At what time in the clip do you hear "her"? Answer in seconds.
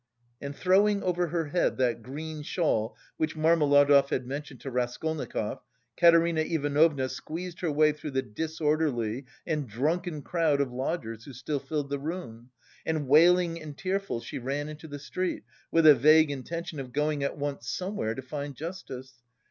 1.27-1.45, 7.59-7.71